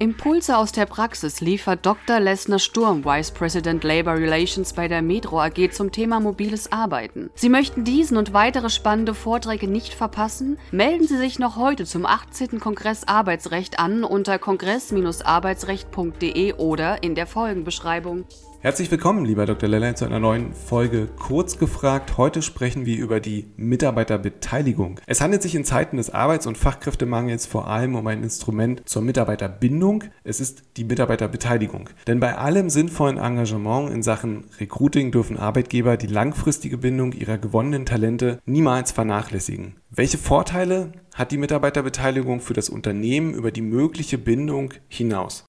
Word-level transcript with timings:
Impulse 0.00 0.56
aus 0.56 0.70
der 0.70 0.86
Praxis 0.86 1.40
liefert 1.40 1.84
Dr. 1.84 2.20
Lesnar 2.20 2.60
Sturm, 2.60 3.04
Vice 3.04 3.32
President 3.32 3.82
Labor 3.82 4.14
Relations 4.14 4.72
bei 4.72 4.86
der 4.86 5.02
Metro 5.02 5.40
AG 5.40 5.72
zum 5.72 5.90
Thema 5.90 6.20
mobiles 6.20 6.70
Arbeiten. 6.70 7.30
Sie 7.34 7.48
möchten 7.48 7.82
diesen 7.82 8.16
und 8.16 8.32
weitere 8.32 8.70
spannende 8.70 9.12
Vorträge 9.12 9.66
nicht 9.66 9.94
verpassen? 9.94 10.56
Melden 10.70 11.08
Sie 11.08 11.16
sich 11.16 11.40
noch 11.40 11.56
heute 11.56 11.84
zum 11.84 12.06
18. 12.06 12.60
Kongress 12.60 13.08
Arbeitsrecht 13.08 13.80
an 13.80 14.04
unter 14.04 14.38
kongress-arbeitsrecht.de 14.38 16.52
oder 16.52 17.02
in 17.02 17.16
der 17.16 17.26
Folgenbeschreibung. 17.26 18.24
Herzlich 18.60 18.90
willkommen, 18.90 19.24
lieber 19.24 19.46
Dr. 19.46 19.68
Lellay, 19.68 19.94
zu 19.94 20.04
einer 20.04 20.18
neuen 20.18 20.52
Folge 20.52 21.06
Kurz 21.16 21.60
gefragt. 21.60 22.18
Heute 22.18 22.42
sprechen 22.42 22.86
wir 22.86 22.98
über 22.98 23.20
die 23.20 23.46
Mitarbeiterbeteiligung. 23.56 24.98
Es 25.06 25.20
handelt 25.20 25.42
sich 25.42 25.54
in 25.54 25.64
Zeiten 25.64 25.96
des 25.96 26.10
Arbeits- 26.10 26.48
und 26.48 26.58
Fachkräftemangels 26.58 27.46
vor 27.46 27.68
allem 27.68 27.94
um 27.94 28.04
ein 28.08 28.24
Instrument 28.24 28.82
zur 28.84 29.02
Mitarbeiterbindung. 29.02 30.02
Es 30.24 30.40
ist 30.40 30.64
die 30.76 30.82
Mitarbeiterbeteiligung. 30.82 31.88
Denn 32.08 32.18
bei 32.18 32.36
allem 32.36 32.68
sinnvollen 32.68 33.16
Engagement 33.16 33.92
in 33.92 34.02
Sachen 34.02 34.46
Recruiting 34.58 35.12
dürfen 35.12 35.36
Arbeitgeber 35.36 35.96
die 35.96 36.08
langfristige 36.08 36.78
Bindung 36.78 37.12
ihrer 37.12 37.38
gewonnenen 37.38 37.86
Talente 37.86 38.40
niemals 38.44 38.90
vernachlässigen. 38.90 39.76
Welche 39.90 40.18
Vorteile 40.18 40.90
hat 41.14 41.30
die 41.30 41.38
Mitarbeiterbeteiligung 41.38 42.40
für 42.40 42.54
das 42.54 42.70
Unternehmen 42.70 43.34
über 43.34 43.52
die 43.52 43.62
mögliche 43.62 44.18
Bindung 44.18 44.74
hinaus? 44.88 45.44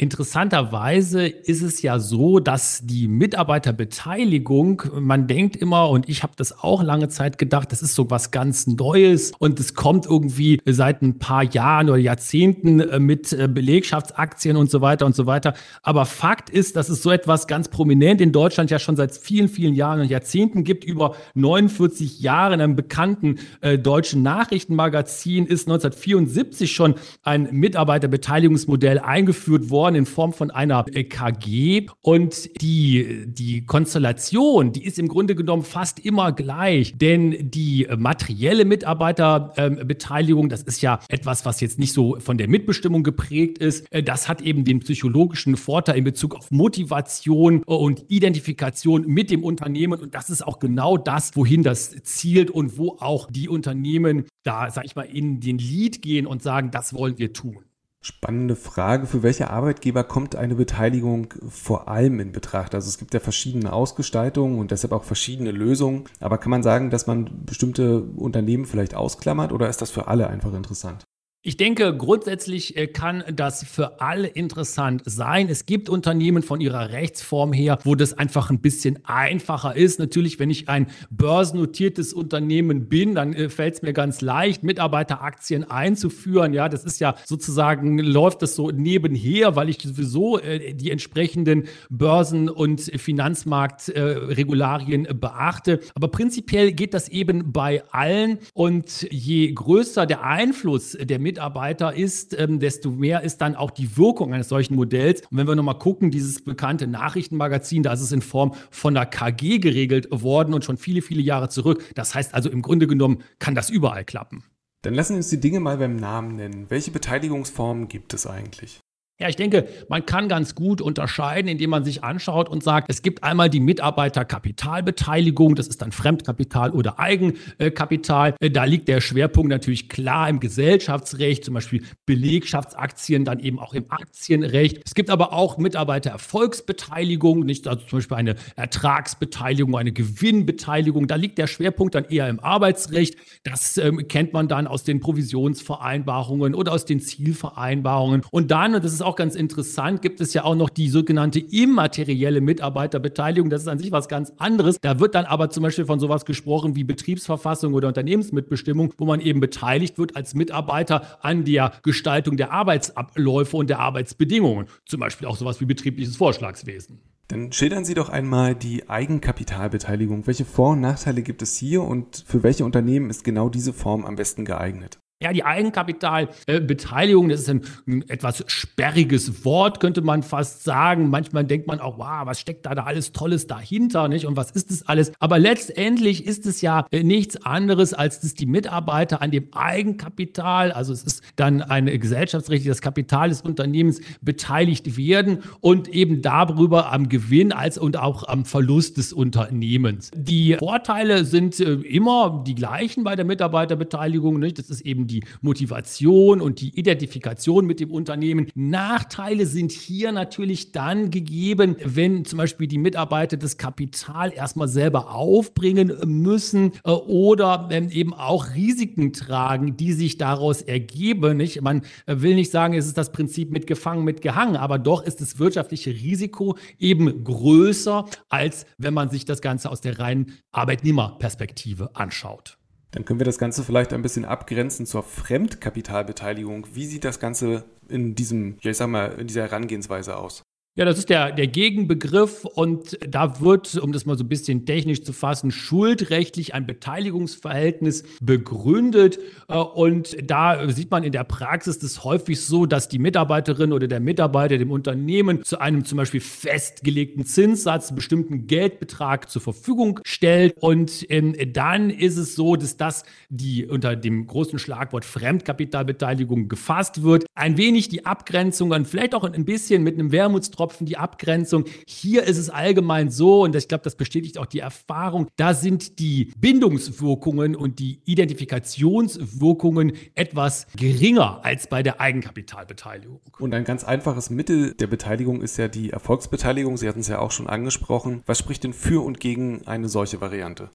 Interessanterweise 0.00 1.26
ist 1.26 1.60
es 1.60 1.82
ja 1.82 1.98
so, 1.98 2.38
dass 2.38 2.82
die 2.84 3.08
Mitarbeiterbeteiligung, 3.08 4.84
man 5.00 5.26
denkt 5.26 5.56
immer, 5.56 5.90
und 5.90 6.08
ich 6.08 6.22
habe 6.22 6.34
das 6.36 6.56
auch 6.56 6.84
lange 6.84 7.08
Zeit 7.08 7.36
gedacht, 7.36 7.72
das 7.72 7.82
ist 7.82 7.96
so 7.96 8.08
was 8.08 8.30
ganz 8.30 8.68
Neues 8.68 9.32
und 9.40 9.58
es 9.58 9.74
kommt 9.74 10.06
irgendwie 10.06 10.60
seit 10.64 11.02
ein 11.02 11.18
paar 11.18 11.42
Jahren 11.42 11.88
oder 11.88 11.98
Jahrzehnten 11.98 12.78
äh, 12.78 13.00
mit 13.00 13.32
äh, 13.32 13.48
Belegschaftsaktien 13.48 14.56
und 14.56 14.70
so 14.70 14.80
weiter 14.82 15.04
und 15.04 15.16
so 15.16 15.26
weiter. 15.26 15.54
Aber 15.82 16.06
Fakt 16.06 16.48
ist, 16.48 16.76
dass 16.76 16.90
es 16.90 17.02
so 17.02 17.10
etwas 17.10 17.48
ganz 17.48 17.66
prominent 17.66 18.20
in 18.20 18.30
Deutschland 18.30 18.70
ja 18.70 18.78
schon 18.78 18.94
seit 18.94 19.16
vielen, 19.16 19.48
vielen 19.48 19.74
Jahren 19.74 20.00
und 20.00 20.10
Jahrzehnten 20.10 20.62
gibt. 20.62 20.84
Über 20.84 21.16
49 21.34 22.20
Jahre 22.20 22.54
in 22.54 22.60
einem 22.60 22.76
bekannten 22.76 23.40
äh, 23.62 23.76
deutschen 23.76 24.22
Nachrichtenmagazin 24.22 25.44
ist 25.44 25.66
1974 25.66 26.70
schon 26.70 26.94
ein 27.24 27.48
Mitarbeiterbeteiligungsmodell 27.50 29.00
eingeführt 29.00 29.70
worden 29.70 29.87
in 29.94 30.06
Form 30.06 30.32
von 30.32 30.50
einer 30.50 30.84
KG. 30.84 31.86
Und 32.00 32.60
die, 32.60 33.24
die 33.26 33.64
Konstellation, 33.66 34.72
die 34.72 34.84
ist 34.84 34.98
im 34.98 35.08
Grunde 35.08 35.34
genommen 35.34 35.62
fast 35.62 35.98
immer 35.98 36.32
gleich. 36.32 36.96
Denn 36.96 37.50
die 37.50 37.86
materielle 37.96 38.64
Mitarbeiterbeteiligung, 38.64 40.48
das 40.48 40.62
ist 40.62 40.82
ja 40.82 41.00
etwas, 41.08 41.44
was 41.44 41.60
jetzt 41.60 41.78
nicht 41.78 41.92
so 41.92 42.18
von 42.20 42.38
der 42.38 42.48
Mitbestimmung 42.48 43.02
geprägt 43.02 43.58
ist. 43.58 43.86
Äh, 43.92 44.02
das 44.02 44.28
hat 44.28 44.40
eben 44.42 44.64
den 44.64 44.80
psychologischen 44.80 45.56
Vorteil 45.56 45.98
in 45.98 46.04
Bezug 46.04 46.34
auf 46.34 46.50
Motivation 46.50 47.62
und 47.64 48.04
Identifikation 48.08 49.06
mit 49.06 49.30
dem 49.30 49.44
Unternehmen. 49.44 50.00
Und 50.00 50.14
das 50.14 50.30
ist 50.30 50.46
auch 50.46 50.58
genau 50.58 50.96
das, 50.96 51.30
wohin 51.34 51.62
das 51.62 51.90
zielt 52.02 52.50
und 52.50 52.78
wo 52.78 52.96
auch 53.00 53.30
die 53.30 53.48
Unternehmen 53.48 54.24
da, 54.42 54.70
sag 54.70 54.84
ich 54.84 54.96
mal, 54.96 55.02
in 55.02 55.40
den 55.40 55.58
Lead 55.58 56.02
gehen 56.02 56.26
und 56.26 56.42
sagen, 56.42 56.70
das 56.70 56.94
wollen 56.94 57.18
wir 57.18 57.32
tun. 57.32 57.67
Spannende 58.08 58.56
Frage. 58.56 59.06
Für 59.06 59.22
welche 59.22 59.50
Arbeitgeber 59.50 60.02
kommt 60.02 60.34
eine 60.34 60.54
Beteiligung 60.54 61.34
vor 61.46 61.88
allem 61.88 62.20
in 62.20 62.32
Betracht? 62.32 62.74
Also 62.74 62.88
es 62.88 62.96
gibt 62.96 63.12
ja 63.12 63.20
verschiedene 63.20 63.70
Ausgestaltungen 63.70 64.58
und 64.58 64.70
deshalb 64.70 64.94
auch 64.94 65.04
verschiedene 65.04 65.50
Lösungen. 65.50 66.04
Aber 66.18 66.38
kann 66.38 66.48
man 66.48 66.62
sagen, 66.62 66.88
dass 66.88 67.06
man 67.06 67.44
bestimmte 67.44 68.00
Unternehmen 68.00 68.64
vielleicht 68.64 68.94
ausklammert 68.94 69.52
oder 69.52 69.68
ist 69.68 69.82
das 69.82 69.90
für 69.90 70.08
alle 70.08 70.26
einfach 70.26 70.54
interessant? 70.54 71.04
Ich 71.42 71.56
denke, 71.56 71.96
grundsätzlich 71.96 72.76
äh, 72.76 72.88
kann 72.88 73.22
das 73.32 73.62
für 73.62 74.00
alle 74.00 74.26
interessant 74.26 75.02
sein. 75.04 75.48
Es 75.48 75.66
gibt 75.66 75.88
Unternehmen 75.88 76.42
von 76.42 76.60
ihrer 76.60 76.90
Rechtsform 76.90 77.52
her, 77.52 77.78
wo 77.84 77.94
das 77.94 78.12
einfach 78.12 78.50
ein 78.50 78.58
bisschen 78.58 78.98
einfacher 79.04 79.76
ist. 79.76 80.00
Natürlich, 80.00 80.40
wenn 80.40 80.50
ich 80.50 80.68
ein 80.68 80.88
börsennotiertes 81.10 82.12
Unternehmen 82.12 82.88
bin, 82.88 83.14
dann 83.14 83.34
äh, 83.34 83.50
fällt 83.50 83.74
es 83.74 83.82
mir 83.82 83.92
ganz 83.92 84.20
leicht, 84.20 84.64
Mitarbeiteraktien 84.64 85.62
einzuführen. 85.62 86.54
Ja, 86.54 86.68
das 86.68 86.82
ist 86.82 86.98
ja 86.98 87.14
sozusagen, 87.24 88.00
läuft 88.00 88.42
das 88.42 88.56
so 88.56 88.72
nebenher, 88.72 89.54
weil 89.54 89.68
ich 89.68 89.78
sowieso 89.80 90.40
äh, 90.40 90.74
die 90.74 90.90
entsprechenden 90.90 91.68
Börsen- 91.88 92.48
und 92.48 92.80
Finanzmarktregularien 92.80 95.06
beachte. 95.20 95.78
Aber 95.94 96.08
prinzipiell 96.08 96.72
geht 96.72 96.94
das 96.94 97.08
eben 97.08 97.52
bei 97.52 97.84
allen. 97.92 98.38
Und 98.54 99.06
je 99.12 99.52
größer 99.52 100.04
der 100.04 100.24
Einfluss 100.24 100.98
der 101.00 101.20
Mitarbeiter 101.20 101.27
ist, 101.36 102.38
ähm, 102.38 102.58
desto 102.58 102.90
mehr 102.90 103.22
ist 103.22 103.38
dann 103.42 103.54
auch 103.54 103.70
die 103.70 103.96
Wirkung 103.98 104.32
eines 104.32 104.48
solchen 104.48 104.74
Modells. 104.74 105.22
Und 105.30 105.36
wenn 105.36 105.46
wir 105.46 105.54
nochmal 105.54 105.78
gucken, 105.78 106.10
dieses 106.10 106.42
bekannte 106.42 106.86
Nachrichtenmagazin, 106.86 107.82
da 107.82 107.92
ist 107.92 108.00
es 108.00 108.12
in 108.12 108.22
Form 108.22 108.54
von 108.70 108.94
der 108.94 109.04
KG 109.04 109.58
geregelt 109.58 110.08
worden 110.10 110.54
und 110.54 110.64
schon 110.64 110.78
viele, 110.78 111.02
viele 111.02 111.20
Jahre 111.20 111.48
zurück. 111.48 111.84
Das 111.94 112.14
heißt 112.14 112.34
also 112.34 112.48
im 112.48 112.62
Grunde 112.62 112.86
genommen 112.86 113.22
kann 113.38 113.54
das 113.54 113.68
überall 113.68 114.04
klappen. 114.04 114.44
Dann 114.82 114.94
lassen 114.94 115.14
wir 115.14 115.16
uns 115.18 115.28
die 115.28 115.40
Dinge 115.40 115.60
mal 115.60 115.76
beim 115.76 115.96
Namen 115.96 116.36
nennen. 116.36 116.66
Welche 116.68 116.92
Beteiligungsformen 116.92 117.88
gibt 117.88 118.14
es 118.14 118.26
eigentlich? 118.26 118.80
Ja, 119.20 119.28
ich 119.28 119.34
denke, 119.34 119.66
man 119.88 120.06
kann 120.06 120.28
ganz 120.28 120.54
gut 120.54 120.80
unterscheiden, 120.80 121.48
indem 121.48 121.70
man 121.70 121.84
sich 121.84 122.04
anschaut 122.04 122.48
und 122.48 122.62
sagt, 122.62 122.88
es 122.88 123.02
gibt 123.02 123.24
einmal 123.24 123.50
die 123.50 123.58
Mitarbeiterkapitalbeteiligung, 123.58 125.56
das 125.56 125.66
ist 125.66 125.82
dann 125.82 125.90
Fremdkapital 125.90 126.70
oder 126.70 127.00
Eigenkapital. 127.00 128.36
Äh, 128.38 128.52
da 128.52 128.62
liegt 128.62 128.86
der 128.86 129.00
Schwerpunkt 129.00 129.50
natürlich 129.50 129.88
klar 129.88 130.28
im 130.28 130.38
Gesellschaftsrecht, 130.38 131.44
zum 131.44 131.54
Beispiel 131.54 131.82
Belegschaftsaktien, 132.06 133.24
dann 133.24 133.40
eben 133.40 133.58
auch 133.58 133.74
im 133.74 133.90
Aktienrecht. 133.90 134.82
Es 134.86 134.94
gibt 134.94 135.10
aber 135.10 135.32
auch 135.32 135.58
Mitarbeitererfolgsbeteiligung, 135.58 137.40
nicht 137.40 137.66
also 137.66 137.84
zum 137.86 137.98
Beispiel 137.98 138.18
eine 138.18 138.36
Ertragsbeteiligung, 138.54 139.76
eine 139.76 139.90
Gewinnbeteiligung. 139.90 141.08
Da 141.08 141.16
liegt 141.16 141.38
der 141.38 141.48
Schwerpunkt 141.48 141.96
dann 141.96 142.04
eher 142.04 142.28
im 142.28 142.38
Arbeitsrecht. 142.38 143.16
Das 143.42 143.78
ähm, 143.78 144.06
kennt 144.06 144.32
man 144.32 144.46
dann 144.46 144.68
aus 144.68 144.84
den 144.84 145.00
Provisionsvereinbarungen 145.00 146.54
oder 146.54 146.70
aus 146.70 146.84
den 146.84 147.00
Zielvereinbarungen. 147.00 148.22
Und 148.30 148.52
dann, 148.52 148.76
und 148.76 148.84
das 148.84 148.92
ist 148.92 149.07
auch 149.07 149.07
ganz 149.16 149.34
interessant, 149.34 150.02
gibt 150.02 150.20
es 150.20 150.34
ja 150.34 150.44
auch 150.44 150.54
noch 150.54 150.70
die 150.70 150.88
sogenannte 150.88 151.40
immaterielle 151.40 152.40
Mitarbeiterbeteiligung. 152.40 153.50
Das 153.50 153.62
ist 153.62 153.68
an 153.68 153.78
sich 153.78 153.92
was 153.92 154.08
ganz 154.08 154.32
anderes. 154.38 154.78
Da 154.80 155.00
wird 155.00 155.14
dann 155.14 155.24
aber 155.24 155.50
zum 155.50 155.62
Beispiel 155.62 155.86
von 155.86 156.00
sowas 156.00 156.24
gesprochen 156.24 156.76
wie 156.76 156.84
Betriebsverfassung 156.84 157.74
oder 157.74 157.88
Unternehmensmitbestimmung, 157.88 158.94
wo 158.98 159.06
man 159.06 159.20
eben 159.20 159.40
beteiligt 159.40 159.98
wird 159.98 160.16
als 160.16 160.34
Mitarbeiter 160.34 161.24
an 161.24 161.44
der 161.44 161.72
Gestaltung 161.82 162.36
der 162.36 162.52
Arbeitsabläufe 162.52 163.56
und 163.56 163.70
der 163.70 163.80
Arbeitsbedingungen. 163.80 164.66
Zum 164.86 165.00
Beispiel 165.00 165.28
auch 165.28 165.36
sowas 165.36 165.60
wie 165.60 165.66
betriebliches 165.66 166.16
Vorschlagswesen. 166.16 167.00
Dann 167.28 167.52
schildern 167.52 167.84
Sie 167.84 167.92
doch 167.92 168.08
einmal 168.08 168.54
die 168.54 168.88
Eigenkapitalbeteiligung. 168.88 170.26
Welche 170.26 170.46
Vor- 170.46 170.70
und 170.70 170.80
Nachteile 170.80 171.20
gibt 171.20 171.42
es 171.42 171.58
hier 171.58 171.82
und 171.82 172.24
für 172.26 172.42
welche 172.42 172.64
Unternehmen 172.64 173.10
ist 173.10 173.22
genau 173.22 173.50
diese 173.50 173.74
Form 173.74 174.06
am 174.06 174.16
besten 174.16 174.46
geeignet? 174.46 174.98
Ja, 175.20 175.32
die 175.32 175.42
Eigenkapitalbeteiligung, 175.42 177.28
das 177.28 177.40
ist 177.40 177.50
ein, 177.50 177.62
ein, 177.88 178.08
etwas 178.08 178.44
sperriges 178.46 179.44
Wort, 179.44 179.80
könnte 179.80 180.00
man 180.00 180.22
fast 180.22 180.62
sagen. 180.62 181.10
Manchmal 181.10 181.42
denkt 181.42 181.66
man 181.66 181.80
auch, 181.80 181.98
wow, 181.98 182.24
was 182.24 182.38
steckt 182.38 182.66
da, 182.66 182.76
da 182.76 182.84
alles 182.84 183.10
Tolles 183.10 183.48
dahinter, 183.48 184.06
nicht? 184.06 184.26
Und 184.26 184.36
was 184.36 184.52
ist 184.52 184.70
das 184.70 184.86
alles? 184.86 185.10
Aber 185.18 185.40
letztendlich 185.40 186.24
ist 186.24 186.46
es 186.46 186.60
ja 186.60 186.86
äh, 186.92 187.02
nichts 187.02 187.44
anderes, 187.44 187.94
als 187.94 188.20
dass 188.20 188.34
die 188.34 188.46
Mitarbeiter 188.46 189.20
an 189.20 189.32
dem 189.32 189.48
Eigenkapital, 189.52 190.70
also 190.70 190.92
es 190.92 191.02
ist 191.02 191.24
dann 191.34 191.62
ein 191.62 191.86
gesellschaftsrechtliches 191.86 192.80
Kapital 192.80 193.30
des 193.30 193.40
Unternehmens 193.40 194.00
beteiligt 194.20 194.96
werden 194.96 195.42
und 195.58 195.88
eben 195.88 196.22
darüber 196.22 196.92
am 196.92 197.08
Gewinn 197.08 197.50
als 197.50 197.76
und 197.76 197.96
auch 197.96 198.22
am 198.28 198.44
Verlust 198.44 198.98
des 198.98 199.12
Unternehmens. 199.12 200.12
Die 200.14 200.54
Vorteile 200.54 201.24
sind 201.24 201.58
äh, 201.58 201.72
immer 201.72 202.44
die 202.46 202.54
gleichen 202.54 203.02
bei 203.02 203.16
der 203.16 203.24
Mitarbeiterbeteiligung, 203.24 204.38
nicht? 204.38 204.60
Das 204.60 204.70
ist 204.70 204.82
eben 204.82 205.07
die 205.08 205.24
Motivation 205.40 206.40
und 206.40 206.60
die 206.60 206.78
Identifikation 206.78 207.66
mit 207.66 207.80
dem 207.80 207.90
Unternehmen. 207.90 208.46
Nachteile 208.54 209.46
sind 209.46 209.72
hier 209.72 210.12
natürlich 210.12 210.72
dann 210.72 211.10
gegeben, 211.10 211.76
wenn 211.84 212.24
zum 212.24 212.36
Beispiel 212.36 212.68
die 212.68 212.78
Mitarbeiter 212.78 213.36
das 213.36 213.56
Kapital 213.56 214.32
erstmal 214.32 214.68
selber 214.68 215.14
aufbringen 215.14 215.92
müssen 216.06 216.72
äh, 216.84 216.90
oder 216.90 217.68
eben 217.70 218.14
auch 218.14 218.54
Risiken 218.54 219.12
tragen, 219.12 219.76
die 219.76 219.92
sich 219.92 220.18
daraus 220.18 220.62
ergeben. 220.62 221.42
Man 221.60 221.82
will 222.06 222.34
nicht 222.34 222.50
sagen, 222.50 222.74
es 222.74 222.86
ist 222.86 222.98
das 222.98 223.12
Prinzip 223.12 223.50
mit 223.50 223.66
gefangen, 223.66 224.04
mit 224.04 224.20
gehangen, 224.20 224.56
aber 224.56 224.78
doch 224.78 225.02
ist 225.02 225.20
das 225.20 225.38
wirtschaftliche 225.38 225.90
Risiko 225.90 226.56
eben 226.78 227.24
größer, 227.24 228.04
als 228.28 228.66
wenn 228.76 228.94
man 228.94 229.10
sich 229.10 229.24
das 229.24 229.40
Ganze 229.40 229.70
aus 229.70 229.80
der 229.80 229.98
reinen 229.98 230.32
Arbeitnehmerperspektive 230.52 231.94
anschaut. 231.94 232.57
Dann 232.90 233.04
können 233.04 233.20
wir 233.20 233.26
das 233.26 233.38
Ganze 233.38 233.64
vielleicht 233.64 233.92
ein 233.92 234.02
bisschen 234.02 234.24
abgrenzen 234.24 234.86
zur 234.86 235.02
Fremdkapitalbeteiligung. 235.02 236.66
Wie 236.72 236.86
sieht 236.86 237.04
das 237.04 237.20
Ganze 237.20 237.64
in 237.88 238.14
diesem, 238.14 238.56
ja, 238.60 238.70
ich 238.70 238.76
sag 238.76 238.88
mal, 238.88 239.12
in 239.18 239.26
dieser 239.26 239.42
Herangehensweise 239.42 240.16
aus? 240.16 240.42
Ja, 240.78 240.84
das 240.84 240.96
ist 240.96 241.10
der, 241.10 241.32
der 241.32 241.48
Gegenbegriff 241.48 242.44
und 242.44 242.96
da 243.00 243.40
wird, 243.40 243.74
um 243.78 243.90
das 243.90 244.06
mal 244.06 244.16
so 244.16 244.22
ein 244.22 244.28
bisschen 244.28 244.64
technisch 244.64 245.02
zu 245.02 245.12
fassen, 245.12 245.50
schuldrechtlich 245.50 246.54
ein 246.54 246.68
Beteiligungsverhältnis 246.68 248.04
begründet. 248.20 249.18
Äh, 249.48 249.56
und 249.56 250.16
da 250.22 250.70
sieht 250.70 250.92
man 250.92 251.02
in 251.02 251.10
der 251.10 251.24
Praxis 251.24 251.80
das 251.80 252.04
häufig 252.04 252.40
so, 252.40 252.64
dass 252.64 252.88
die 252.88 253.00
Mitarbeiterin 253.00 253.72
oder 253.72 253.88
der 253.88 253.98
Mitarbeiter 253.98 254.56
dem 254.56 254.70
Unternehmen 254.70 255.42
zu 255.42 255.60
einem 255.60 255.84
zum 255.84 255.96
Beispiel 255.96 256.20
festgelegten 256.20 257.26
Zinssatz 257.26 257.88
einen 257.88 257.96
bestimmten 257.96 258.46
Geldbetrag 258.46 259.28
zur 259.28 259.42
Verfügung 259.42 259.98
stellt. 260.04 260.54
Und 260.60 261.04
ähm, 261.08 261.34
dann 261.54 261.90
ist 261.90 262.18
es 262.18 262.36
so, 262.36 262.54
dass 262.54 262.76
das 262.76 263.02
die 263.30 263.66
unter 263.66 263.96
dem 263.96 264.28
großen 264.28 264.60
Schlagwort 264.60 265.04
Fremdkapitalbeteiligung 265.04 266.46
gefasst 266.46 267.02
wird. 267.02 267.26
Ein 267.34 267.56
wenig 267.56 267.88
die 267.88 268.06
Abgrenzung 268.06 268.70
und 268.70 268.86
vielleicht 268.86 269.16
auch 269.16 269.24
ein 269.24 269.44
bisschen 269.44 269.82
mit 269.82 269.94
einem 269.94 270.12
Wermutstropfen 270.12 270.67
Tropfen 270.68 270.86
die 270.86 270.98
Abgrenzung. 270.98 271.64
Hier 271.86 272.24
ist 272.24 272.36
es 272.36 272.50
allgemein 272.50 273.10
so, 273.10 273.42
und 273.44 273.56
ich 273.56 273.68
glaube, 273.68 273.84
das 273.84 273.96
bestätigt 273.96 274.36
auch 274.36 274.44
die 274.44 274.58
Erfahrung, 274.58 275.28
da 275.36 275.54
sind 275.54 275.98
die 275.98 276.32
Bindungswirkungen 276.38 277.56
und 277.56 277.78
die 277.78 278.02
Identifikationswirkungen 278.04 279.92
etwas 280.14 280.66
geringer 280.76 281.40
als 281.42 281.68
bei 281.68 281.82
der 281.82 282.02
Eigenkapitalbeteiligung. 282.02 283.20
Und 283.38 283.54
ein 283.54 283.64
ganz 283.64 283.82
einfaches 283.82 284.28
Mittel 284.28 284.74
der 284.74 284.88
Beteiligung 284.88 285.40
ist 285.40 285.56
ja 285.56 285.68
die 285.68 285.90
Erfolgsbeteiligung. 285.90 286.76
Sie 286.76 286.86
hatten 286.86 287.00
es 287.00 287.08
ja 287.08 287.18
auch 287.18 287.30
schon 287.30 287.46
angesprochen. 287.46 288.22
Was 288.26 288.38
spricht 288.38 288.64
denn 288.64 288.74
für 288.74 289.02
und 289.02 289.20
gegen 289.20 289.66
eine 289.66 289.88
solche 289.88 290.20
Variante? 290.20 290.68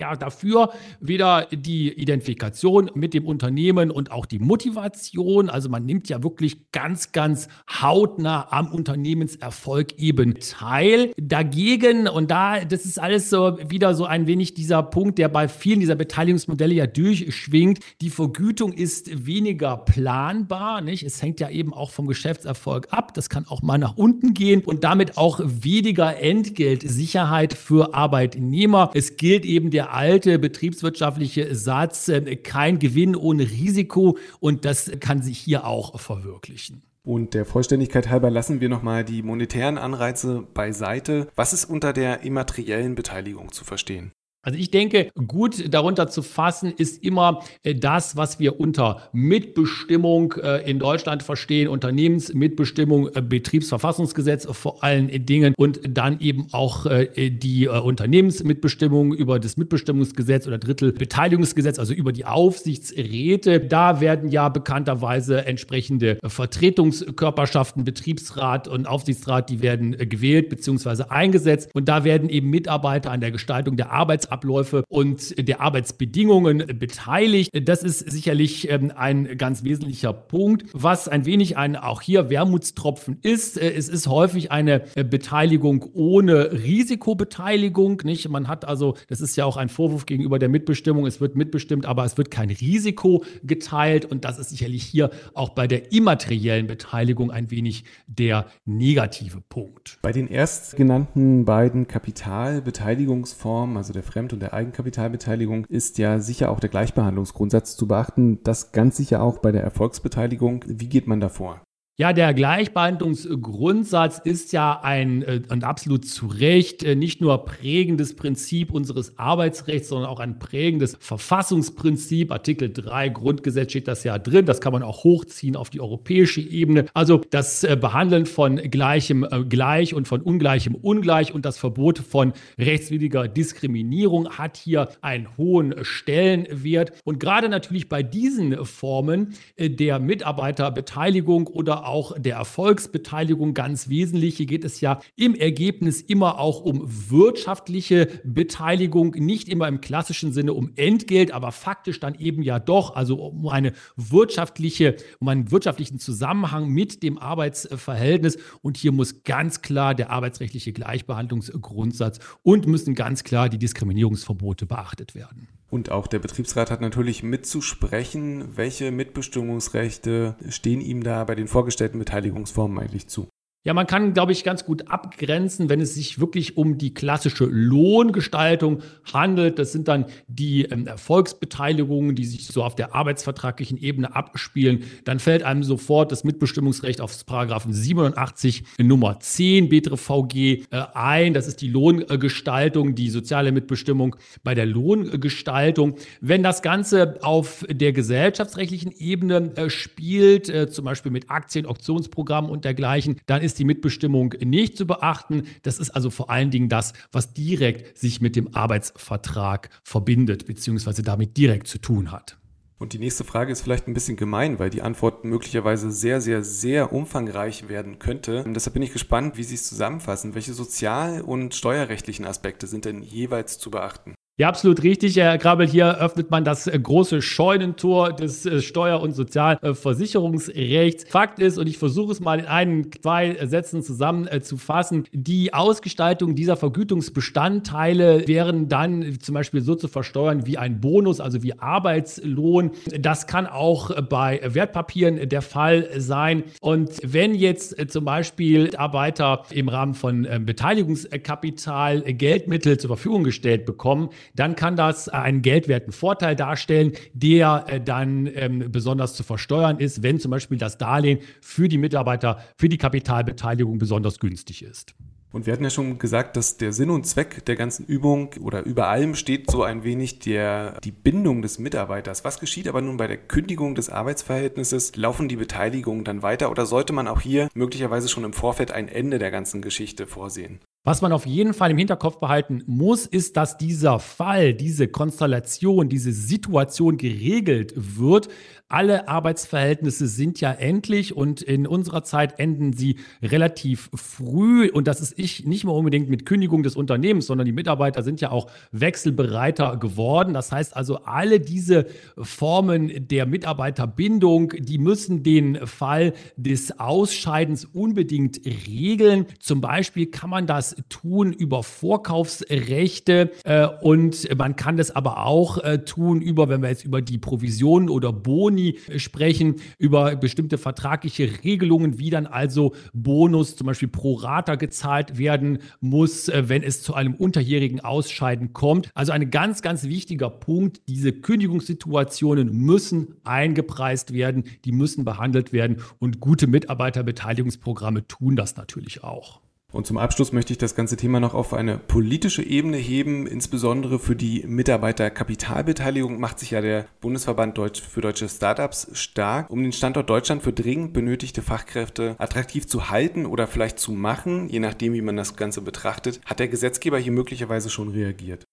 Ja, 0.00 0.14
dafür 0.14 0.70
wieder 1.00 1.48
die 1.50 1.92
Identifikation 1.92 2.88
mit 2.94 3.14
dem 3.14 3.26
Unternehmen 3.26 3.90
und 3.90 4.12
auch 4.12 4.26
die 4.26 4.38
Motivation. 4.38 5.50
Also 5.50 5.68
man 5.68 5.86
nimmt 5.86 6.08
ja 6.08 6.22
wirklich 6.22 6.70
ganz, 6.70 7.10
ganz 7.10 7.48
hautnah 7.68 8.46
am 8.52 8.68
Unternehmenserfolg 8.68 9.98
eben 9.98 10.36
teil. 10.38 11.10
Dagegen, 11.20 12.06
und 12.06 12.30
da, 12.30 12.64
das 12.64 12.84
ist 12.84 13.00
alles 13.00 13.28
so 13.28 13.58
wieder 13.70 13.96
so 13.96 14.04
ein 14.04 14.28
wenig 14.28 14.54
dieser 14.54 14.84
Punkt, 14.84 15.18
der 15.18 15.28
bei 15.28 15.48
vielen 15.48 15.80
dieser 15.80 15.96
Beteiligungsmodelle 15.96 16.74
ja 16.74 16.86
durchschwingt. 16.86 17.80
Die 18.00 18.10
Vergütung 18.10 18.72
ist 18.72 19.26
weniger 19.26 19.78
planbar. 19.78 20.80
Nicht? 20.80 21.02
Es 21.02 21.20
hängt 21.22 21.40
ja 21.40 21.50
eben 21.50 21.74
auch 21.74 21.90
vom 21.90 22.06
Geschäftserfolg 22.06 22.86
ab. 22.92 23.14
Das 23.14 23.28
kann 23.28 23.46
auch 23.48 23.62
mal 23.62 23.78
nach 23.78 23.96
unten 23.96 24.32
gehen 24.32 24.62
und 24.64 24.84
damit 24.84 25.18
auch 25.18 25.40
weniger 25.42 26.20
Entgeltsicherheit 26.20 27.52
für 27.52 27.94
Arbeitnehmer. 27.94 28.92
Es 28.94 29.16
gilt 29.16 29.44
eben 29.44 29.72
der 29.72 29.87
alte 29.88 30.38
betriebswirtschaftliche 30.38 31.54
Satz, 31.54 32.08
äh, 32.08 32.36
kein 32.36 32.78
Gewinn 32.78 33.16
ohne 33.16 33.42
Risiko 33.44 34.18
und 34.40 34.64
das 34.64 34.90
kann 35.00 35.22
sich 35.22 35.38
hier 35.38 35.66
auch 35.66 35.98
verwirklichen. 36.00 36.82
Und 37.02 37.32
der 37.32 37.46
Vollständigkeit 37.46 38.10
halber 38.10 38.30
lassen 38.30 38.60
wir 38.60 38.68
nochmal 38.68 39.02
die 39.02 39.22
monetären 39.22 39.78
Anreize 39.78 40.46
beiseite. 40.52 41.28
Was 41.36 41.54
ist 41.54 41.64
unter 41.64 41.94
der 41.94 42.22
immateriellen 42.22 42.94
Beteiligung 42.94 43.50
zu 43.50 43.64
verstehen? 43.64 44.12
Also 44.48 44.58
ich 44.58 44.70
denke, 44.70 45.10
gut 45.26 45.74
darunter 45.74 46.08
zu 46.08 46.22
fassen 46.22 46.72
ist 46.74 47.04
immer 47.04 47.42
äh, 47.64 47.74
das, 47.74 48.16
was 48.16 48.40
wir 48.40 48.58
unter 48.58 49.10
Mitbestimmung 49.12 50.32
äh, 50.42 50.62
in 50.70 50.78
Deutschland 50.78 51.22
verstehen, 51.22 51.68
Unternehmensmitbestimmung, 51.68 53.08
äh, 53.14 53.20
Betriebsverfassungsgesetz 53.20 54.46
vor 54.50 54.82
allen 54.82 55.26
Dingen 55.26 55.52
und 55.58 55.80
dann 55.86 56.20
eben 56.20 56.46
auch 56.52 56.86
die 56.86 57.68
Unternehmensmitbestimmung 57.68 59.12
über 59.12 59.38
das 59.38 59.56
Mitbestimmungsgesetz 59.56 60.46
oder 60.46 60.56
Drittelbeteiligungsgesetz, 60.56 61.78
also 61.78 61.92
über 61.92 62.12
die 62.12 62.24
Aufsichtsräte. 62.24 63.60
Da 63.60 64.00
werden 64.00 64.30
ja 64.30 64.48
bekannterweise 64.48 65.44
entsprechende 65.44 66.18
Vertretungskörperschaften, 66.24 67.84
Betriebsrat 67.84 68.68
und 68.68 68.86
Aufsichtsrat, 68.86 69.50
die 69.50 69.60
werden 69.60 69.96
gewählt 70.08 70.48
bzw. 70.48 71.04
eingesetzt 71.10 71.70
und 71.74 71.88
da 71.88 72.04
werden 72.04 72.30
eben 72.30 72.48
Mitarbeiter 72.48 73.10
an 73.10 73.20
der 73.20 73.30
Gestaltung 73.30 73.76
der 73.76 73.90
Arbeitsabläufe 73.92 74.37
Arbeitsabläufe 74.38 74.84
und 74.88 75.48
der 75.48 75.60
Arbeitsbedingungen 75.60 76.78
beteiligt. 76.78 77.50
Das 77.64 77.82
ist 77.82 78.10
sicherlich 78.10 78.70
ähm, 78.70 78.92
ein 78.94 79.36
ganz 79.36 79.64
wesentlicher 79.64 80.12
Punkt. 80.12 80.64
Was 80.72 81.08
ein 81.08 81.24
wenig 81.24 81.56
ein 81.56 81.76
auch 81.76 82.00
hier 82.00 82.30
Wermutstropfen 82.30 83.18
ist, 83.22 83.58
äh, 83.58 83.72
es 83.72 83.88
ist 83.88 84.06
häufig 84.06 84.52
eine 84.52 84.82
äh, 84.94 85.04
Beteiligung 85.04 85.84
ohne 85.92 86.52
Risikobeteiligung. 86.52 88.02
Nicht? 88.04 88.28
Man 88.28 88.48
hat 88.48 88.64
also, 88.64 88.94
das 89.08 89.20
ist 89.20 89.36
ja 89.36 89.44
auch 89.44 89.56
ein 89.56 89.68
Vorwurf 89.68 90.06
gegenüber 90.06 90.38
der 90.38 90.48
Mitbestimmung, 90.48 91.06
es 91.06 91.20
wird 91.20 91.36
mitbestimmt, 91.36 91.86
aber 91.86 92.04
es 92.04 92.16
wird 92.16 92.30
kein 92.30 92.50
Risiko 92.50 93.24
geteilt. 93.42 94.04
Und 94.04 94.24
das 94.24 94.38
ist 94.38 94.50
sicherlich 94.50 94.84
hier 94.84 95.10
auch 95.34 95.50
bei 95.50 95.66
der 95.66 95.92
immateriellen 95.92 96.66
Beteiligung 96.66 97.30
ein 97.30 97.50
wenig 97.50 97.84
der 98.06 98.46
negative 98.64 99.40
Punkt. 99.48 99.98
Bei 100.02 100.12
den 100.12 100.28
erstgenannten 100.28 101.44
beiden 101.44 101.88
Kapitalbeteiligungsformen, 101.88 103.76
also 103.76 103.92
der 103.92 104.02
Fremd- 104.02 104.17
und 104.32 104.40
der 104.40 104.52
Eigenkapitalbeteiligung 104.52 105.64
ist 105.66 105.98
ja 105.98 106.18
sicher 106.18 106.50
auch 106.50 106.60
der 106.60 106.70
Gleichbehandlungsgrundsatz 106.70 107.76
zu 107.76 107.86
beachten. 107.86 108.42
Das 108.42 108.72
ganz 108.72 108.96
sicher 108.96 109.22
auch 109.22 109.38
bei 109.38 109.52
der 109.52 109.62
Erfolgsbeteiligung. 109.62 110.64
Wie 110.66 110.88
geht 110.88 111.06
man 111.06 111.20
davor? 111.20 111.62
Ja, 112.00 112.12
der 112.12 112.32
Gleichbehandlungsgrundsatz 112.32 114.20
ist 114.22 114.52
ja 114.52 114.78
ein 114.84 115.22
äh, 115.22 115.42
und 115.48 115.64
absolut 115.64 116.04
zu 116.04 116.28
Recht 116.28 116.84
äh, 116.84 116.94
nicht 116.94 117.20
nur 117.20 117.44
prägendes 117.44 118.14
Prinzip 118.14 118.72
unseres 118.72 119.18
Arbeitsrechts, 119.18 119.88
sondern 119.88 120.08
auch 120.08 120.20
ein 120.20 120.38
prägendes 120.38 120.96
Verfassungsprinzip. 121.00 122.30
Artikel 122.30 122.72
3 122.72 123.08
Grundgesetz 123.08 123.70
steht 123.70 123.88
das 123.88 124.04
ja 124.04 124.16
drin. 124.16 124.46
Das 124.46 124.60
kann 124.60 124.72
man 124.72 124.84
auch 124.84 125.02
hochziehen 125.02 125.56
auf 125.56 125.70
die 125.70 125.80
europäische 125.80 126.40
Ebene. 126.40 126.86
Also 126.94 127.20
das 127.30 127.64
äh, 127.64 127.76
Behandeln 127.76 128.26
von 128.26 128.58
gleichem 128.58 129.26
gleich 129.48 129.92
und 129.92 130.06
von 130.06 130.20
ungleichem 130.20 130.76
ungleich 130.76 131.34
und 131.34 131.44
das 131.44 131.58
Verbot 131.58 131.98
von 131.98 132.32
rechtswidriger 132.60 133.26
Diskriminierung 133.26 134.38
hat 134.38 134.56
hier 134.56 134.90
einen 135.00 135.36
hohen 135.36 135.74
Stellenwert. 135.82 136.92
Und 137.02 137.18
gerade 137.18 137.48
natürlich 137.48 137.88
bei 137.88 138.04
diesen 138.04 138.64
Formen 138.64 139.34
der 139.58 139.98
Mitarbeiterbeteiligung 139.98 141.48
oder 141.48 141.87
auch 141.88 142.18
der 142.18 142.36
Erfolgsbeteiligung 142.36 143.54
ganz 143.54 143.88
wesentlich. 143.88 144.36
Hier 144.36 144.46
geht 144.46 144.64
es 144.64 144.80
ja 144.80 145.00
im 145.16 145.34
Ergebnis 145.34 146.00
immer 146.00 146.38
auch 146.38 146.60
um 146.60 146.82
wirtschaftliche 146.84 148.08
Beteiligung, 148.24 149.10
nicht 149.12 149.48
immer 149.48 149.66
im 149.68 149.80
klassischen 149.80 150.32
Sinne 150.32 150.52
um 150.52 150.72
Entgelt, 150.76 151.32
aber 151.32 151.52
faktisch 151.52 152.00
dann 152.00 152.14
eben 152.14 152.42
ja 152.42 152.58
doch, 152.58 152.94
also 152.94 153.16
um 153.16 153.48
eine 153.48 153.72
wirtschaftliche, 153.96 154.96
um 155.18 155.28
einen 155.28 155.50
wirtschaftlichen 155.50 155.98
Zusammenhang 155.98 156.68
mit 156.68 157.02
dem 157.02 157.18
Arbeitsverhältnis. 157.18 158.38
Und 158.62 158.76
hier 158.76 158.92
muss 158.92 159.24
ganz 159.24 159.62
klar 159.62 159.94
der 159.94 160.10
arbeitsrechtliche 160.10 160.72
Gleichbehandlungsgrundsatz 160.72 162.18
und 162.42 162.66
müssen 162.66 162.94
ganz 162.94 163.24
klar 163.24 163.48
die 163.48 163.58
Diskriminierungsverbote 163.58 164.66
beachtet 164.66 165.14
werden. 165.14 165.48
Und 165.70 165.90
auch 165.90 166.06
der 166.06 166.18
Betriebsrat 166.18 166.70
hat 166.70 166.80
natürlich 166.80 167.22
mitzusprechen, 167.22 168.56
welche 168.56 168.90
Mitbestimmungsrechte 168.90 170.36
stehen 170.48 170.80
ihm 170.80 171.02
da 171.02 171.24
bei 171.24 171.34
den 171.34 171.48
vorgestellten 171.48 171.98
Beteiligungsformen 171.98 172.78
eigentlich 172.78 173.08
zu. 173.08 173.28
Ja, 173.64 173.74
man 173.74 173.88
kann, 173.88 174.14
glaube 174.14 174.30
ich, 174.30 174.44
ganz 174.44 174.64
gut 174.64 174.88
abgrenzen, 174.88 175.68
wenn 175.68 175.80
es 175.80 175.94
sich 175.94 176.20
wirklich 176.20 176.56
um 176.56 176.78
die 176.78 176.94
klassische 176.94 177.44
Lohngestaltung 177.44 178.82
handelt. 179.12 179.58
Das 179.58 179.72
sind 179.72 179.88
dann 179.88 180.06
die 180.28 180.62
ähm, 180.62 180.86
Erfolgsbeteiligungen, 180.86 182.14
die 182.14 182.24
sich 182.24 182.46
so 182.46 182.62
auf 182.62 182.76
der 182.76 182.94
arbeitsvertraglichen 182.94 183.76
Ebene 183.76 184.14
abspielen. 184.14 184.84
Dann 185.04 185.18
fällt 185.18 185.42
einem 185.42 185.64
sofort 185.64 186.12
das 186.12 186.22
Mitbestimmungsrecht 186.22 187.00
auf 187.00 187.26
Paragraphen 187.26 187.72
87 187.72 188.62
Nummer 188.78 189.18
10 189.18 189.68
BTRVG 189.68 190.62
äh, 190.70 190.84
ein. 190.94 191.34
Das 191.34 191.48
ist 191.48 191.60
die 191.60 191.68
Lohngestaltung, 191.68 192.94
die 192.94 193.10
soziale 193.10 193.50
Mitbestimmung 193.50 194.14
bei 194.44 194.54
der 194.54 194.66
Lohngestaltung. 194.66 195.96
Wenn 196.20 196.44
das 196.44 196.62
Ganze 196.62 197.18
auf 197.22 197.66
der 197.68 197.92
gesellschaftsrechtlichen 197.92 198.92
Ebene 198.96 199.50
äh, 199.56 199.68
spielt, 199.68 200.48
äh, 200.48 200.70
zum 200.70 200.84
Beispiel 200.84 201.10
mit 201.10 201.28
Aktien, 201.28 201.66
Auktionsprogrammen 201.66 202.50
und 202.50 202.64
dergleichen, 202.64 203.16
dann 203.26 203.42
ist 203.42 203.47
die 203.54 203.64
Mitbestimmung 203.64 204.34
nicht 204.44 204.76
zu 204.76 204.86
beachten. 204.86 205.44
Das 205.62 205.78
ist 205.78 205.90
also 205.90 206.10
vor 206.10 206.30
allen 206.30 206.50
Dingen 206.50 206.68
das, 206.68 206.92
was 207.12 207.32
direkt 207.32 207.96
sich 207.98 208.20
mit 208.20 208.36
dem 208.36 208.54
Arbeitsvertrag 208.54 209.70
verbindet, 209.82 210.46
beziehungsweise 210.46 211.02
damit 211.02 211.36
direkt 211.36 211.66
zu 211.66 211.78
tun 211.78 212.12
hat. 212.12 212.38
Und 212.78 212.92
die 212.92 212.98
nächste 213.00 213.24
Frage 213.24 213.50
ist 213.50 213.62
vielleicht 213.62 213.88
ein 213.88 213.94
bisschen 213.94 214.16
gemein, 214.16 214.60
weil 214.60 214.70
die 214.70 214.82
Antwort 214.82 215.24
möglicherweise 215.24 215.90
sehr, 215.90 216.20
sehr, 216.20 216.44
sehr 216.44 216.92
umfangreich 216.92 217.68
werden 217.68 217.98
könnte. 217.98 218.44
Und 218.44 218.54
deshalb 218.54 218.74
bin 218.74 218.82
ich 218.82 218.92
gespannt, 218.92 219.36
wie 219.36 219.42
Sie 219.42 219.56
es 219.56 219.68
zusammenfassen. 219.68 220.36
Welche 220.36 220.52
sozial- 220.52 221.22
und 221.22 221.56
steuerrechtlichen 221.56 222.24
Aspekte 222.24 222.68
sind 222.68 222.84
denn 222.84 223.02
jeweils 223.02 223.58
zu 223.58 223.72
beachten? 223.72 224.14
Ja, 224.40 224.46
absolut 224.48 224.84
richtig, 224.84 225.16
Herr 225.16 225.36
Grabbel. 225.36 225.66
Hier 225.66 225.98
öffnet 225.98 226.30
man 226.30 226.44
das 226.44 226.68
äh, 226.68 226.78
große 226.78 227.22
Scheunentor 227.22 228.12
des 228.12 228.46
äh, 228.46 228.62
Steuer- 228.62 229.00
und 229.00 229.10
Sozialversicherungsrechts. 229.10 231.06
Fakt 231.10 231.40
ist, 231.40 231.58
und 231.58 231.66
ich 231.66 231.76
versuche 231.76 232.12
es 232.12 232.20
mal 232.20 232.38
in 232.38 232.46
ein, 232.46 232.86
zwei 233.02 233.36
Sätzen 233.44 233.82
zusammenzufassen, 233.82 235.08
die 235.10 235.54
Ausgestaltung 235.54 236.36
dieser 236.36 236.56
Vergütungsbestandteile 236.56 238.28
wären 238.28 238.68
dann 238.68 239.18
zum 239.20 239.34
Beispiel 239.34 239.60
so 239.60 239.74
zu 239.74 239.88
versteuern 239.88 240.46
wie 240.46 240.56
ein 240.56 240.80
Bonus, 240.80 241.18
also 241.18 241.42
wie 241.42 241.58
Arbeitslohn. 241.58 242.70
Das 242.96 243.26
kann 243.26 243.48
auch 243.48 243.90
bei 244.02 244.40
Wertpapieren 244.44 245.28
der 245.28 245.42
Fall 245.42 245.88
sein. 245.96 246.44
Und 246.60 246.92
wenn 247.02 247.34
jetzt 247.34 247.90
zum 247.90 248.04
Beispiel 248.04 248.70
Arbeiter 248.76 249.42
im 249.50 249.68
Rahmen 249.68 249.94
von 249.94 250.28
Beteiligungskapital 250.46 252.02
Geldmittel 252.02 252.78
zur 252.78 252.86
Verfügung 252.86 253.24
gestellt 253.24 253.66
bekommen, 253.66 254.10
dann 254.34 254.56
kann 254.56 254.76
das 254.76 255.08
einen 255.08 255.42
geldwerten 255.42 255.92
Vorteil 255.92 256.36
darstellen, 256.36 256.92
der 257.12 257.64
äh, 257.68 257.80
dann 257.80 258.28
ähm, 258.34 258.70
besonders 258.70 259.14
zu 259.14 259.22
versteuern 259.22 259.78
ist, 259.78 260.02
wenn 260.02 260.20
zum 260.20 260.30
Beispiel 260.30 260.58
das 260.58 260.78
Darlehen 260.78 261.20
für 261.40 261.68
die 261.68 261.78
Mitarbeiter, 261.78 262.38
für 262.56 262.68
die 262.68 262.78
Kapitalbeteiligung 262.78 263.78
besonders 263.78 264.18
günstig 264.18 264.62
ist. 264.62 264.94
Und 265.30 265.44
wir 265.44 265.52
hatten 265.52 265.64
ja 265.64 265.70
schon 265.70 265.98
gesagt, 265.98 266.36
dass 266.36 266.56
der 266.56 266.72
Sinn 266.72 266.88
und 266.88 267.06
Zweck 267.06 267.44
der 267.44 267.56
ganzen 267.56 267.84
Übung 267.84 268.30
oder 268.40 268.64
über 268.64 268.88
allem 268.88 269.14
steht 269.14 269.50
so 269.50 269.62
ein 269.62 269.84
wenig 269.84 270.20
der, 270.20 270.80
die 270.80 270.90
Bindung 270.90 271.42
des 271.42 271.58
Mitarbeiters. 271.58 272.24
Was 272.24 272.40
geschieht 272.40 272.66
aber 272.66 272.80
nun 272.80 272.96
bei 272.96 273.06
der 273.06 273.18
Kündigung 273.18 273.74
des 273.74 273.90
Arbeitsverhältnisses? 273.90 274.96
Laufen 274.96 275.28
die 275.28 275.36
Beteiligungen 275.36 276.04
dann 276.04 276.22
weiter 276.22 276.50
oder 276.50 276.64
sollte 276.64 276.94
man 276.94 277.08
auch 277.08 277.20
hier 277.20 277.48
möglicherweise 277.54 278.08
schon 278.08 278.24
im 278.24 278.32
Vorfeld 278.32 278.72
ein 278.72 278.88
Ende 278.88 279.18
der 279.18 279.30
ganzen 279.30 279.60
Geschichte 279.60 280.06
vorsehen? 280.06 280.60
Was 280.84 281.02
man 281.02 281.12
auf 281.12 281.26
jeden 281.26 281.54
Fall 281.54 281.70
im 281.70 281.78
Hinterkopf 281.78 282.18
behalten 282.18 282.62
muss, 282.66 283.04
ist, 283.04 283.36
dass 283.36 283.58
dieser 283.58 283.98
Fall, 283.98 284.54
diese 284.54 284.88
Konstellation, 284.88 285.88
diese 285.88 286.12
Situation 286.12 286.96
geregelt 286.96 287.74
wird, 287.76 288.28
alle 288.70 289.08
Arbeitsverhältnisse 289.08 290.06
sind 290.06 290.42
ja 290.42 290.52
endlich 290.52 291.16
und 291.16 291.40
in 291.40 291.66
unserer 291.66 292.04
Zeit 292.04 292.38
enden 292.38 292.74
sie 292.74 292.96
relativ 293.22 293.88
früh. 293.94 294.70
Und 294.70 294.86
das 294.86 295.00
ist 295.00 295.18
ich 295.18 295.46
nicht 295.46 295.64
mehr 295.64 295.72
unbedingt 295.72 296.10
mit 296.10 296.26
Kündigung 296.26 296.62
des 296.62 296.76
Unternehmens, 296.76 297.26
sondern 297.26 297.46
die 297.46 297.52
Mitarbeiter 297.52 298.02
sind 298.02 298.20
ja 298.20 298.30
auch 298.30 298.50
wechselbereiter 298.70 299.78
geworden. 299.78 300.34
Das 300.34 300.52
heißt 300.52 300.76
also, 300.76 300.98
alle 301.04 301.40
diese 301.40 301.86
Formen 302.18 303.08
der 303.08 303.24
Mitarbeiterbindung, 303.24 304.52
die 304.58 304.78
müssen 304.78 305.22
den 305.22 305.66
Fall 305.66 306.12
des 306.36 306.78
Ausscheidens 306.78 307.64
unbedingt 307.64 308.42
regeln. 308.44 309.26
Zum 309.40 309.62
Beispiel 309.62 310.06
kann 310.06 310.28
man 310.28 310.46
das 310.46 310.67
tun 310.88 311.32
über 311.32 311.62
Vorkaufsrechte 311.62 313.30
äh, 313.44 313.66
und 313.80 314.28
man 314.36 314.56
kann 314.56 314.76
das 314.76 314.94
aber 314.94 315.24
auch 315.24 315.58
äh, 315.58 315.78
tun 315.78 316.20
über, 316.20 316.48
wenn 316.48 316.62
wir 316.62 316.68
jetzt 316.68 316.84
über 316.84 317.00
die 317.02 317.18
Provisionen 317.18 317.88
oder 317.88 318.12
Boni 318.12 318.58
Juni 318.58 318.78
sprechen, 318.98 319.56
über 319.78 320.16
bestimmte 320.16 320.58
vertragliche 320.58 321.44
Regelungen, 321.44 321.98
wie 321.98 322.10
dann 322.10 322.26
also 322.26 322.74
Bonus 322.92 323.56
zum 323.56 323.66
Beispiel 323.66 323.88
pro 323.88 324.14
Rata 324.14 324.56
gezahlt 324.56 325.18
werden 325.18 325.58
muss, 325.80 326.28
äh, 326.28 326.48
wenn 326.48 326.62
es 326.62 326.82
zu 326.82 326.94
einem 326.94 327.14
unterjährigen 327.14 327.80
Ausscheiden 327.80 328.52
kommt. 328.52 328.90
Also 328.94 329.12
ein 329.12 329.30
ganz, 329.30 329.62
ganz 329.62 329.84
wichtiger 329.84 330.30
Punkt. 330.30 330.82
Diese 330.88 331.12
Kündigungssituationen 331.12 332.52
müssen 332.52 333.16
eingepreist 333.24 334.12
werden, 334.12 334.44
die 334.64 334.72
müssen 334.72 335.04
behandelt 335.04 335.52
werden 335.52 335.78
und 335.98 336.20
gute 336.20 336.46
Mitarbeiterbeteiligungsprogramme 336.46 338.06
tun 338.06 338.36
das 338.36 338.56
natürlich 338.56 339.04
auch. 339.04 339.40
Und 339.70 339.86
zum 339.86 339.98
Abschluss 339.98 340.32
möchte 340.32 340.54
ich 340.54 340.58
das 340.58 340.74
ganze 340.74 340.96
Thema 340.96 341.20
noch 341.20 341.34
auf 341.34 341.52
eine 341.52 341.76
politische 341.76 342.42
Ebene 342.42 342.78
heben. 342.78 343.26
Insbesondere 343.26 343.98
für 343.98 344.16
die 344.16 344.44
Mitarbeiterkapitalbeteiligung 344.46 346.18
macht 346.18 346.38
sich 346.38 346.52
ja 346.52 346.62
der 346.62 346.86
Bundesverband 347.02 347.58
Deutsch 347.58 347.82
für 347.82 348.00
deutsche 348.00 348.30
Startups 348.30 348.88
stark, 348.94 349.50
um 349.50 349.62
den 349.62 349.72
Standort 349.72 350.08
Deutschland 350.08 350.42
für 350.42 350.54
dringend 350.54 350.94
benötigte 350.94 351.42
Fachkräfte 351.42 352.16
attraktiv 352.18 352.66
zu 352.66 352.88
halten 352.88 353.26
oder 353.26 353.46
vielleicht 353.46 353.78
zu 353.78 353.92
machen, 353.92 354.48
je 354.48 354.58
nachdem, 354.58 354.94
wie 354.94 355.02
man 355.02 355.16
das 355.18 355.36
Ganze 355.36 355.60
betrachtet. 355.60 356.22
Hat 356.24 356.40
der 356.40 356.48
Gesetzgeber 356.48 356.98
hier 356.98 357.12
möglicherweise 357.12 357.68
schon 357.68 357.90
reagiert? 357.90 358.47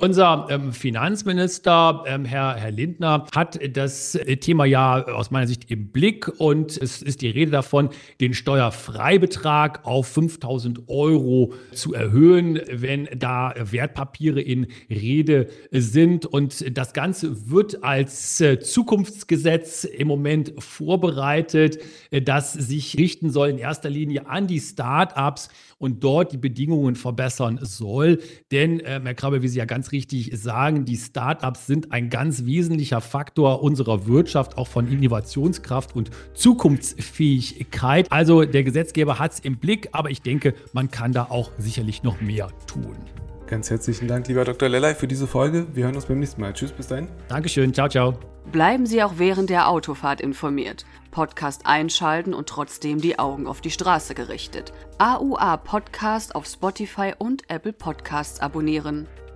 Unser 0.00 0.46
ähm, 0.48 0.72
Finanzminister, 0.72 2.04
ähm, 2.06 2.24
Herr, 2.24 2.54
Herr 2.54 2.70
Lindner, 2.70 3.26
hat 3.34 3.58
das 3.76 4.14
äh, 4.14 4.36
Thema 4.36 4.64
ja 4.64 5.04
aus 5.08 5.32
meiner 5.32 5.48
Sicht 5.48 5.72
im 5.72 5.88
Blick 5.88 6.28
und 6.38 6.80
es 6.80 7.02
ist 7.02 7.20
die 7.20 7.30
Rede 7.30 7.50
davon, 7.50 7.88
den 8.20 8.32
Steuerfreibetrag 8.32 9.84
auf 9.84 10.06
5000 10.06 10.88
Euro 10.88 11.52
zu 11.72 11.94
erhöhen, 11.94 12.60
wenn 12.70 13.08
da 13.12 13.52
Wertpapiere 13.56 14.40
in 14.40 14.68
Rede 14.88 15.48
sind. 15.72 16.26
Und 16.26 16.78
das 16.78 16.92
Ganze 16.92 17.50
wird 17.50 17.82
als 17.82 18.40
äh, 18.40 18.60
Zukunftsgesetz 18.60 19.82
im 19.82 20.06
Moment 20.06 20.52
vorbereitet, 20.60 21.78
äh, 22.12 22.22
das 22.22 22.52
sich 22.52 22.96
richten 22.96 23.30
soll 23.30 23.48
in 23.48 23.58
erster 23.58 23.90
Linie 23.90 24.28
an 24.28 24.46
die 24.46 24.60
Start-ups 24.60 25.48
und 25.78 26.04
dort 26.04 26.32
die 26.32 26.38
Bedingungen 26.38 26.94
verbessern 26.94 27.58
soll. 27.62 28.20
Denn, 28.52 28.78
äh, 28.78 29.00
Herr 29.02 29.14
Krabbe, 29.14 29.42
wie 29.42 29.48
Sie 29.48 29.58
ja 29.58 29.64
ganz 29.88 29.92
richtig 29.92 30.30
sagen, 30.34 30.84
die 30.84 30.96
Startups 30.96 31.66
sind 31.66 31.92
ein 31.92 32.10
ganz 32.10 32.44
wesentlicher 32.44 33.00
Faktor 33.00 33.62
unserer 33.62 34.06
Wirtschaft, 34.06 34.58
auch 34.58 34.68
von 34.68 34.90
Innovationskraft 34.90 35.94
und 35.96 36.10
Zukunftsfähigkeit. 36.34 38.10
Also 38.10 38.44
der 38.44 38.64
Gesetzgeber 38.64 39.18
hat 39.18 39.32
es 39.32 39.40
im 39.40 39.56
Blick, 39.56 39.88
aber 39.92 40.10
ich 40.10 40.22
denke, 40.22 40.54
man 40.72 40.90
kann 40.90 41.12
da 41.12 41.24
auch 41.24 41.50
sicherlich 41.58 42.02
noch 42.02 42.20
mehr 42.20 42.48
tun. 42.66 42.96
Ganz 43.46 43.70
herzlichen 43.70 44.08
Dank, 44.08 44.28
lieber 44.28 44.44
Dr. 44.44 44.68
Lellay, 44.68 44.94
für 44.94 45.08
diese 45.08 45.26
Folge. 45.26 45.66
Wir 45.72 45.84
hören 45.84 45.94
uns 45.94 46.04
beim 46.04 46.18
nächsten 46.18 46.42
Mal. 46.42 46.52
Tschüss, 46.52 46.70
bis 46.70 46.88
dahin. 46.88 47.08
Dankeschön. 47.28 47.72
Ciao, 47.72 47.88
ciao. 47.88 48.18
Bleiben 48.52 48.84
Sie 48.84 49.02
auch 49.02 49.14
während 49.16 49.48
der 49.48 49.68
Autofahrt 49.68 50.20
informiert. 50.20 50.84
Podcast 51.10 51.64
einschalten 51.64 52.34
und 52.34 52.48
trotzdem 52.48 53.00
die 53.00 53.18
Augen 53.18 53.46
auf 53.46 53.62
die 53.62 53.70
Straße 53.70 54.14
gerichtet. 54.14 54.72
AUA 54.98 55.56
Podcast 55.56 56.34
auf 56.34 56.46
Spotify 56.46 57.14
und 57.18 57.48
Apple 57.48 57.72
Podcasts 57.72 58.40
abonnieren. 58.40 59.06